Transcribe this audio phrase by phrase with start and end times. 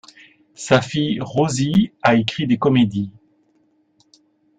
[0.55, 3.11] Sa fille Rosie a écrit des comédies.